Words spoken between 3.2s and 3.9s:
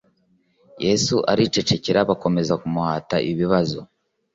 ibibazo